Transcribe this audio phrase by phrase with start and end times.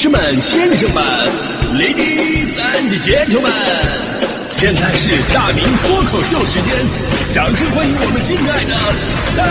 [0.00, 1.02] 士们、先生们
[1.74, 3.50] ，Ladies and gentlemen，
[4.52, 6.86] 现在是大明脱口秀时间，
[7.34, 8.70] 掌声欢迎我们敬爱的
[9.36, 9.44] 大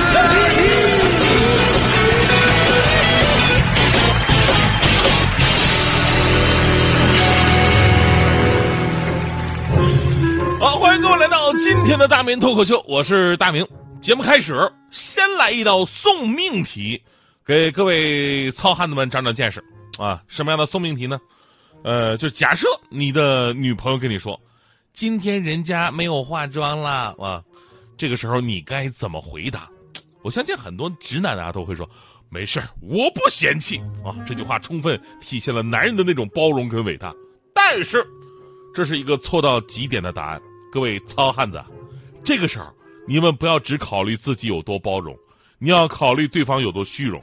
[10.48, 10.57] 明！
[10.61, 13.68] 好，欢迎各位来到今天的大明脱口秀，我是大明。
[14.00, 14.54] 节目开始，
[14.91, 17.02] 先来一道送命题，
[17.45, 19.61] 给各位糙汉子们长长见识
[19.98, 20.23] 啊！
[20.27, 21.20] 什么样的送命题呢？
[21.84, 24.40] 呃，就假设你的女朋友跟你说，
[24.94, 27.44] 今天人家没有化妆啦啊，
[27.98, 29.70] 这个时候你该怎么回答？
[30.23, 31.90] 我相信很多直男啊都会说，
[32.30, 34.16] 没事儿，我不嫌弃啊。
[34.27, 37.13] 这句话充分体现了男人的那种包容跟伟大，
[37.54, 38.05] 但是
[38.73, 40.41] 这是一个错到极点的答案。
[40.71, 41.63] 各位糙汉子，
[42.23, 42.66] 这个时候
[43.07, 45.18] 你们不要只考虑自己有多包容，
[45.59, 47.21] 你要考虑对方有多虚荣。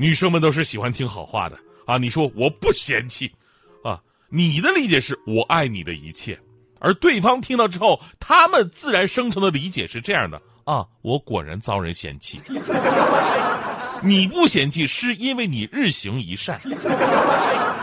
[0.00, 1.98] 女生们都是喜欢听好话的啊！
[1.98, 3.32] 你说我不嫌弃
[3.84, 6.38] 啊，你的理解是我爱你的一切，
[6.78, 12.40] 而对方听到之后，他们自然生成的理解是这样的啊，我果然遭人嫌弃。
[14.02, 16.58] 你不嫌弃，是因为你日行一善，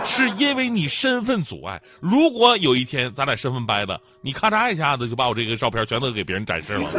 [0.08, 1.80] 是因为你身份阻碍。
[2.00, 6.90] 如果有一天咱俩身份掰了，你咔嚓一下子就把我这个照片全都给别人展示了。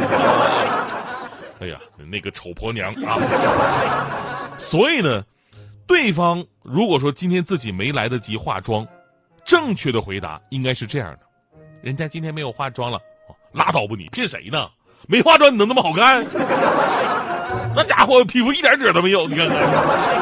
[1.59, 1.77] 哎呀，
[2.09, 4.37] 那个丑婆娘啊！
[4.59, 5.23] 所以呢，
[5.87, 8.87] 对方如果说今天自己没来得及化妆，
[9.45, 11.19] 正确的回答应该是这样的：
[11.81, 12.99] 人家今天没有化妆了，
[13.53, 14.69] 拉倒吧你，骗谁呢？
[15.07, 16.23] 没化妆你能那么好看？
[17.75, 20.18] 那家伙皮肤一点褶都没有，你看看。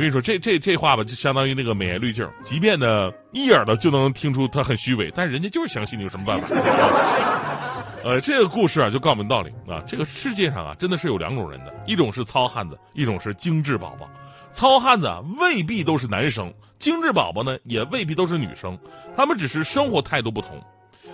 [0.00, 6.48] 我跟你说，这这这话吧，就相当于那个美颜滤镜，即便呢一眼的就能听出他很虚伪，但是人家就是相信你，有什么办法？
[8.02, 14.08] 呃，这个故事啊，就告诉我们道理啊，这个世界上啊，真的是有两种人的，一种是糙汉子，一种是精致宝宝。
[14.52, 16.46] 糙汉子啊，未必都是男生；
[16.78, 18.78] 精致宝宝呢，也未必都是女生，
[19.14, 20.58] 他们只是生活态度不同。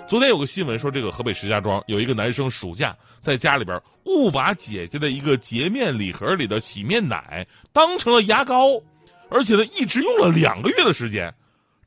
[0.09, 8.81] 昨天有个新闻说，这个河北石家庄有一个男生暑假在家里边误把姐姐的一个洁面礼盒里的洗面奶当成了牙膏，
[9.29, 11.35] 而且呢一直用了两个月的时间，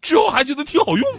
[0.01, 1.07] 之后还觉得挺好用。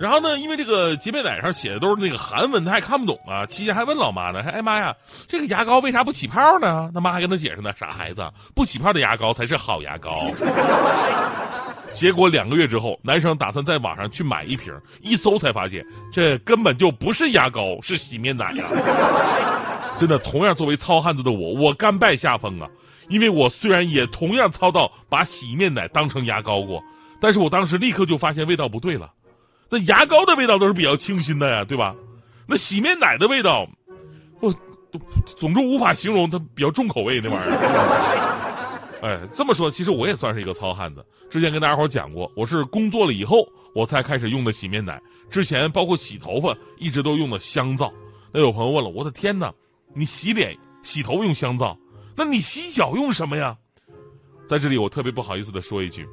[0.00, 3.46] 然后呢，因为这个洁面奶上写的都是那个韩文，他还看不懂啊。
[3.46, 4.96] 期间还问老妈呢，还哎妈呀，
[5.28, 6.90] 这个牙膏为啥不起泡呢？
[6.92, 10.32] 他妈还跟他解释呢，傻孩子，不起泡的牙膏才是好牙膏。
[11.92, 18.64] 结果两个月之后，男生打算在网上去买一瓶，一搜才发现这根本就不是牙膏，是洗面奶呀！
[19.98, 22.68] 真的，同样作为糙汉子的我，我甘拜下风啊！
[23.08, 26.84] 因为我虽然也同样糙到把洗面奶当成牙膏过，
[27.20, 29.10] 但是我当时立刻就发现味道不对了。
[29.70, 31.94] 那牙膏的味道都是比较清新的呀，对吧？
[32.46, 33.66] 那洗面奶的味道，
[34.40, 34.54] 我
[35.36, 38.27] 总之无法形容，它比较重口味那玩意儿。
[39.00, 41.04] 哎，这么说，其实我也算是一个糙汉子。
[41.30, 45.00] 之前跟大家伙讲过，我是工作了以后我才开始用的洗面奶，
[45.30, 47.92] 之前包括洗头发一直都用的香皂。
[48.32, 49.52] 那有朋友问了，我的天哪，
[49.94, 51.78] 你洗脸、洗头用香皂，
[52.16, 53.56] 那你洗脚用什么呀？
[54.48, 56.06] 在这里，我特别不好意思的说一句，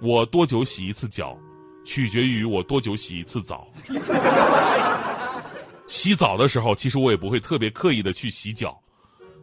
[0.00, 1.36] 我多久洗一次脚？
[1.82, 3.66] 取决于我多久洗一次澡。
[5.88, 8.78] 洗澡的时候，其实我也不会特别刻意的去洗脚，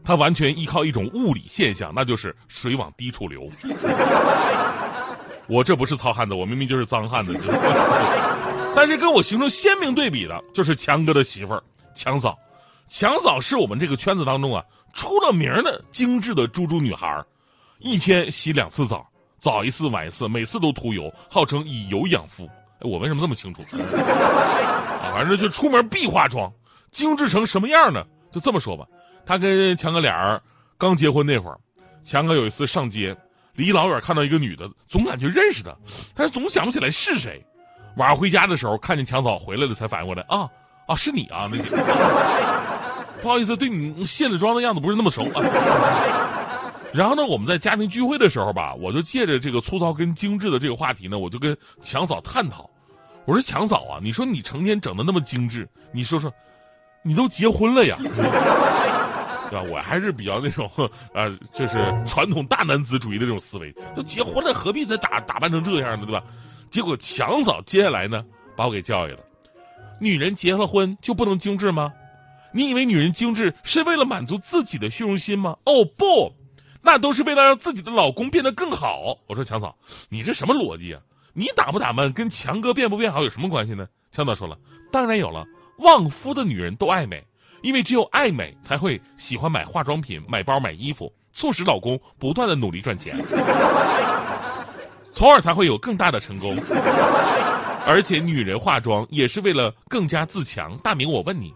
[0.07, 3.45] 它完全依靠一种物理现象，那就是水往低处流。
[5.49, 7.37] 我这不是糙汉子，我明明就是脏汉子。
[8.73, 11.63] 但是跟我形成鲜明对比的，就是强哥的媳妇儿
[11.93, 12.39] 强嫂。
[12.87, 14.63] 强嫂是我们这个圈子当中啊
[14.93, 17.21] 出了名的精致的猪猪女孩，
[17.79, 19.05] 一天洗两次澡。
[19.39, 22.45] 早一次晚一次，每次都涂油，号称以油养肤。
[22.79, 23.61] 哎，我为什么这么清楚？
[23.61, 26.49] 啊，反正就出门必化妆，
[26.91, 28.05] 精致成什么样呢？
[28.31, 28.85] 就这么说吧，
[29.27, 30.41] 他跟强哥俩人
[30.77, 31.59] 刚结婚那会儿，
[32.05, 33.15] 强哥有一次上街，
[33.55, 35.75] 离老远看到一个女的，总感觉认识她，
[36.15, 37.45] 但是总想不起来是谁。
[37.97, 40.47] 晚上回家的时候，看见强嫂回来了，才反应过来，啊
[40.87, 41.49] 啊，是你啊！
[41.51, 41.57] 那
[43.21, 45.41] 不好意思，对你卸了妆的样子不是那么熟啊。
[46.93, 52.69] 然后呢，我们在家庭聚会的时候吧，我就借着这个粗糙跟精致的这个话题呢，我就跟强嫂探讨。
[53.25, 56.31] 我说强嫂啊，你说你成天整的那么精致，你说说，
[57.03, 57.97] 你都结婚了呀，
[59.49, 59.61] 对吧？
[59.69, 60.69] 我还是比较那种
[61.13, 61.73] 啊， 就是
[62.05, 66.23] 传统大男子主义的这种思维，都结婚了何必再打打扮成这样呢，对吧？
[66.69, 68.23] 结果强嫂接下来呢，
[68.55, 69.19] 把我给教育了。
[69.99, 71.93] 女人结了婚就不能精致吗？
[72.53, 75.57] 你以为女人精致是为了满足自己的虚荣心吗？
[75.65, 76.33] 哦不。
[76.83, 79.17] 那都是为了让自己的老公变得更好。
[79.27, 79.75] 我说强嫂，
[80.09, 81.01] 你这什么逻辑啊？
[81.33, 83.87] 你打不打扮跟强哥变不变好有什么关系呢？
[84.11, 84.57] 强嫂说了，
[84.91, 85.45] 当然有了。
[85.79, 87.23] 旺夫的女人都爱美，
[87.61, 93.17] 因为只有爱美才会喜欢买化妆品、买包、买衣服，促使老公不断的努力赚钱，
[95.13, 96.55] 从而才会有更大的成功。
[97.85, 100.77] 而且女人化妆也是为了更加自强。
[100.79, 101.53] 大明，我问你，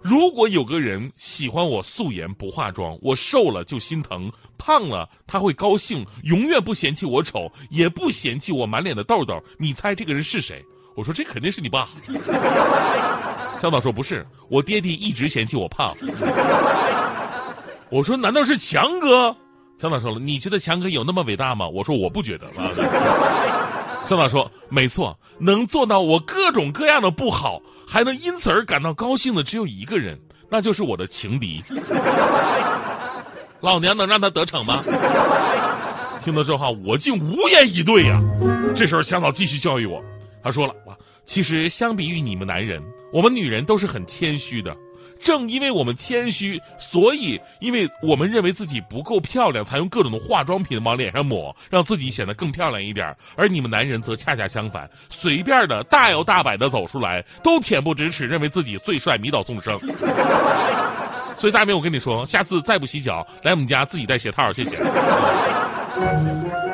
[0.00, 10.64] 如果有个人喜欢我素颜不化妆，我瘦了就心疼，胖了他会高兴，永远不嫌弃我丑，也不嫌弃我满脸的痘痘，你猜这个人是谁？
[10.96, 11.88] 我说这肯定是你爸。
[13.60, 15.94] 向导说不是，我爹地一直嫌弃我胖。
[17.90, 19.34] 我说难道是强哥？
[19.78, 21.68] 向导说了，你觉得强哥有那么伟大吗？
[21.68, 22.46] 我说我不觉得。
[24.06, 30.18] 向导说没错，能做到我各种各样的不好，还能因此而感到高兴的只有一个人，
[30.50, 31.62] 那就是我的情敌。
[33.60, 34.82] 老娘能让他得逞吗？
[36.24, 38.20] 听到这话，我竟无言以对呀。
[38.74, 40.02] 这时候向导继续教育我。
[40.42, 40.74] 他说了，
[41.28, 42.82] 其实相比于你们男人，
[43.12, 44.74] 我们女人都是很谦虚的。
[45.20, 53.14] 正因为我们谦虚，所以因为我们认为自己不够漂亮，才用各种的化妆品往脸上抹，让自己显得更漂亮一点。
[53.36, 59.78] 而你们男人则恰恰相反，随便的大摇大摆的走出来，都恬不知耻，认为自己最帅，迷倒众生。
[61.36, 64.76] 所以大明，我跟你说，下次再不洗脚，来我们家自己带鞋套，谢谢。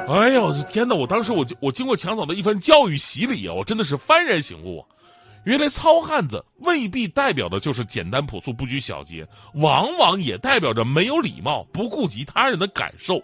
[0.07, 0.95] 哎呀，我的天哪！
[0.95, 4.85] 我当时我我经过强嫂的一番教育洗礼啊，我真的是幡然醒悟。
[5.45, 13.23] 原来糙汉子未必代表的就是简单朴素、不拘小节，往往也代表着没有礼貌、不顾及他人的感受；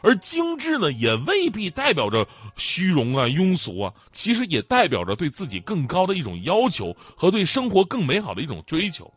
[0.00, 9.12] 而精致呢，也未必代表着虚荣啊、庸俗啊，其实也代表着对自己更高的一种要求和对生活更美好的一种追求。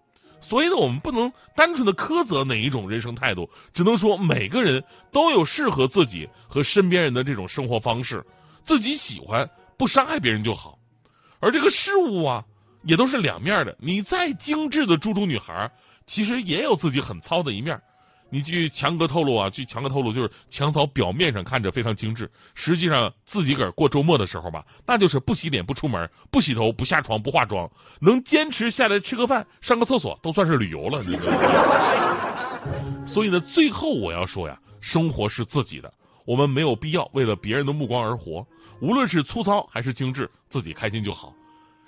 [0.48, 8.24] 所以呢，我们不能单纯的苛责哪一种人生态度，只能说每个人都有适合自己和身边人的这种生活方式，
[8.64, 10.78] 自己喜欢不伤害别人就好。
[11.40, 12.44] 而这个事物啊，
[12.84, 13.76] 也都是两面的。
[13.80, 15.72] 你再精致的猪猪女孩，
[16.06, 17.82] 其实也有自己很糙的一面。
[18.30, 27.70] 你据强哥透露啊，据强哥透露，就是强嫂表面上看着非常精致，实际上自己个儿过周末的时候吧，那就是不洗脸、不出门、不洗头、不下床、不化妆，
[28.02, 31.02] 能坚持下来吃个饭、上个厕所，都算是旅游了。
[33.06, 35.94] 所以呢，最后我要说呀，生活是自己的，
[36.26, 38.46] 我们没有必要为了别人的目光而活。
[38.82, 41.34] 无论是粗糙还是精致，自己开心就好，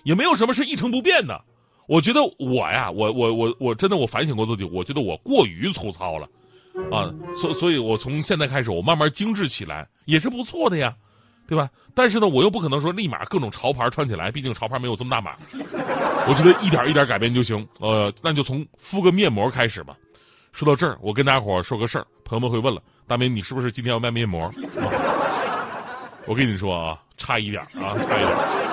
[0.04, 1.44] 也没有什么是一成不变的。
[1.88, 6.28] 我觉得我呀，我我我我真的我反省过自己，我觉得我过于粗糙了
[6.92, 7.10] 啊，
[7.42, 10.94] 所所以，我从现在开始，我慢慢精致起来也是不错的呀，
[11.48, 11.70] 对吧？
[11.96, 15.36] 但是呢，我又不可能说立马各种潮牌穿起来，毕竟潮牌没有这么大码。
[16.28, 19.96] 我觉得一点一点改变就行，呃，那就从敷个面膜开始吧。
[20.52, 24.52] 说到这儿，我跟大家伙说个事儿，朋友们会问了，大明，你是不是今天要卖面膜？
[26.28, 28.67] 我跟你说啊，差一点啊，差一点。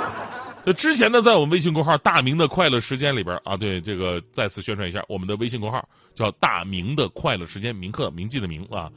[0.67, 8.91] 那之前呢，在我们微信公号“大明的快乐时间”里边啊，对这个再次宣传一下，我们的微信公号叫“大明的快乐时间”，铭刻铭记的铭啊。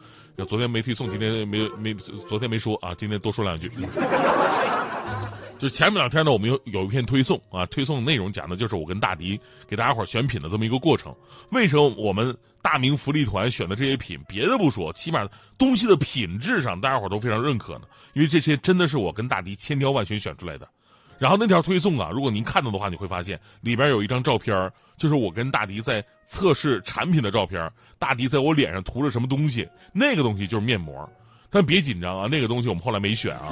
[0.48, 3.70] 昨天没推送，今天没没昨天没说啊，今天多说两句。
[5.60, 11.14] 就前面两天呢，我们有有一篇推送啊，推送内容讲的就是我跟大迪给大家伙选品的这么一个过程。
[11.50, 15.28] 为什么我们大明福利团选的这些品，别的不说，起码
[15.58, 17.88] 东西的品质上大家伙都非常认可呢？
[18.14, 20.70] 因为这些真的是我跟大迪千挑万选选出来的。
[21.20, 27.72] 然后那条推送啊，如果您看到的话，你会发现里边有一张照片，就是我跟大迪在测试产品的照片。
[28.00, 29.68] 大迪在我脸上涂了什么东西？
[29.94, 31.10] 那个东西就是面膜。
[31.50, 33.52] 但别紧张啊，那个东西我们后来没选啊。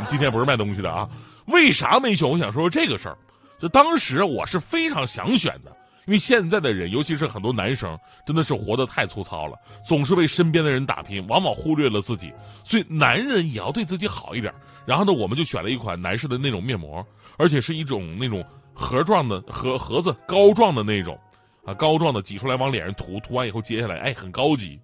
[0.00, 1.08] 你今天不是卖东西的啊？
[1.46, 2.28] 为啥没选？
[2.28, 3.16] 我想说说这个事儿。
[3.60, 5.70] 就当时我是非常想选的，
[6.06, 12.32] 因为现在的人，尤其是很多男生，真的是活得太粗糙了，总是为身边的人打拼，往往忽略了自己。
[12.64, 14.52] 所以男人也要对自己好一点。
[14.86, 21.18] 然后呢，我们就选了一款男士的那种面膜，而且是一种那种盒状的盒盒子膏状的那种
[21.64, 24.80] 啊，膏状的挤出来往脸上涂，涂完以后揭下来，哎，很高级。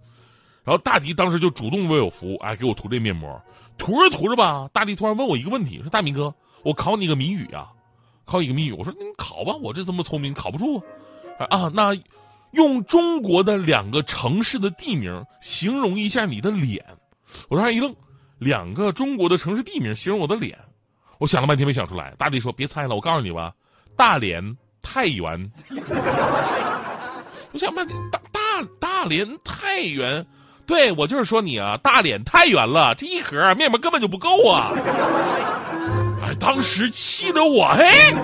[0.64, 3.40] 然后大迪当时就主动为我服务，哎，给我涂这面膜。
[3.78, 7.69] 涂着涂着吧，大迪突然问我一个问题，说：“大明哥，我考你个谜语啊，
[8.25, 10.83] 考一个谜语。”我说：“你考吧，我这这么聪明，考不住
[11.38, 11.97] 啊。”啊，那
[12.50, 16.85] 用中国的两个城市的地名形容一下你的脸。
[17.49, 17.95] 我当时一愣。
[18.38, 20.59] 两个中国的城市地名形容我的脸，
[21.18, 22.14] 我想了半天没想出来。
[22.18, 23.54] 大弟说：“别猜了，我告诉你吧，
[23.97, 25.50] 大连太原。
[27.52, 28.40] ”我想半天，大大
[28.78, 30.26] 大连太原，
[30.66, 34.73] 对我就是说你啊，大脸太圆了，这一盒面膜根本就不够啊！
[36.23, 38.14] 哎，当时气得我嘿。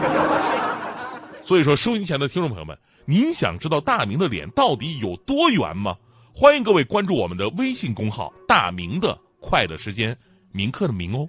[1.44, 5.97] 所以说，收音前的听众朋友们，您想知道大明的脸到底有多圆吗？
[6.35, 9.18] 欢迎各位关注我们的微信公号“大明的”。
[9.46, 10.16] 快乐时间，
[10.52, 11.28] 铭刻的铭哦。